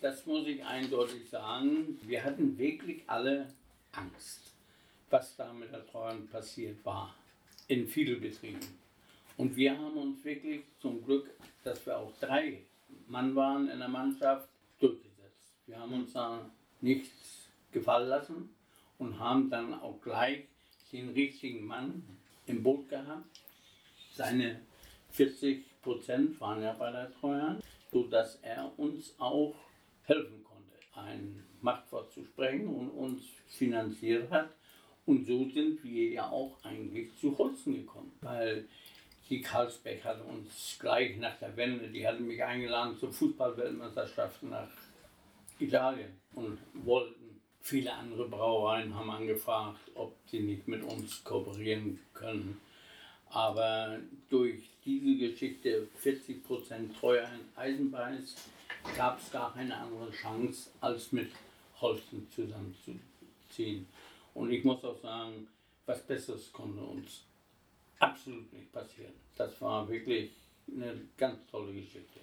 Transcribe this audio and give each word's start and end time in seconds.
das 0.00 0.26
muss 0.26 0.46
ich 0.46 0.64
eindeutig 0.64 1.28
sagen, 1.28 1.98
wir 2.02 2.22
hatten 2.24 2.56
wirklich 2.58 3.02
alle 3.06 3.48
Angst, 3.92 4.52
was 5.10 5.36
da 5.36 5.52
mit 5.52 5.72
der 5.72 5.86
Treuhand 5.86 6.30
passiert 6.30 6.84
war, 6.84 7.14
in 7.66 7.86
vielen 7.86 8.20
Betrieben. 8.20 8.60
Und 9.36 9.56
wir 9.56 9.78
haben 9.78 9.96
uns 9.96 10.24
wirklich 10.24 10.62
zum 10.80 11.04
Glück, 11.04 11.30
dass 11.64 11.84
wir 11.86 11.96
auch 11.96 12.12
drei 12.20 12.62
Mann 13.06 13.34
waren 13.34 13.68
in 13.68 13.78
der 13.78 13.88
Mannschaft, 13.88 14.48
durchgesetzt. 14.80 15.54
Wir 15.66 15.78
haben 15.78 15.92
uns 15.92 16.12
da 16.12 16.50
nichts 16.80 17.48
gefallen 17.72 18.08
lassen 18.08 18.50
und 18.98 19.18
haben 19.18 19.50
dann 19.50 19.74
auch 19.74 20.00
gleich 20.00 20.44
den 20.92 21.10
richtigen 21.10 21.66
Mann 21.66 22.02
im 22.46 22.62
Boot 22.62 22.88
gehabt. 22.88 23.26
Seine 24.14 24.60
40 25.10 25.64
Prozent 25.82 26.40
waren 26.40 26.62
ja 26.62 26.72
bei 26.72 26.90
der 26.90 27.12
Treuhand, 27.12 27.62
sodass 27.92 28.36
er 28.42 28.72
uns 28.78 29.14
auch 29.18 29.54
helfen 30.08 30.42
konnte, 30.42 30.74
ein 30.94 31.44
Machtwort 31.60 32.12
zu 32.12 32.24
sprechen 32.24 32.66
und 32.66 32.90
uns 32.90 33.22
finanziert 33.46 34.30
hat. 34.30 34.50
Und 35.06 35.26
so 35.26 35.48
sind 35.48 35.82
wir 35.84 36.10
ja 36.10 36.28
auch 36.30 36.56
eigentlich 36.64 37.16
zu 37.18 37.36
Holzen 37.38 37.74
gekommen, 37.74 38.12
weil 38.20 38.66
die 39.30 39.40
Karlsbeck 39.40 40.04
hat 40.04 40.24
uns 40.26 40.76
gleich 40.80 41.16
nach 41.18 41.38
der 41.38 41.56
Wende, 41.56 41.88
die 41.88 42.06
hatten 42.06 42.26
mich 42.26 42.42
eingeladen 42.42 42.96
zur 42.98 43.12
Fußballweltmeisterschaft 43.12 44.42
nach 44.42 44.70
Italien 45.58 46.10
und 46.34 46.58
wollten. 46.72 47.14
Viele 47.60 47.92
andere 47.92 48.28
Brauereien 48.28 48.94
haben 48.94 49.10
angefragt, 49.10 49.80
ob 49.94 50.14
sie 50.30 50.40
nicht 50.40 50.66
mit 50.68 50.82
uns 50.82 51.22
kooperieren 51.24 51.98
können. 52.14 52.58
Aber 53.30 53.98
durch 54.30 54.62
diese 54.84 55.18
Geschichte 55.18 55.88
40% 56.02 56.37
Treue 56.94 57.26
an 57.26 57.40
Eisenbahns 57.56 58.36
gab 58.96 59.20
es 59.20 59.30
gar 59.30 59.52
keine 59.54 59.76
andere 59.76 60.10
Chance, 60.10 60.70
als 60.80 61.12
mit 61.12 61.30
Holsten 61.80 62.26
zusammenzuziehen. 62.30 63.86
Und 64.34 64.50
ich 64.50 64.64
muss 64.64 64.84
auch 64.84 65.00
sagen, 65.00 65.48
was 65.86 66.02
Besseres 66.02 66.52
konnte 66.52 66.80
uns 66.80 67.24
absolut 67.98 68.52
nicht 68.52 68.72
passieren. 68.72 69.14
Das 69.36 69.60
war 69.60 69.88
wirklich 69.88 70.30
eine 70.70 71.00
ganz 71.16 71.38
tolle 71.50 71.72
Geschichte. 71.72 72.20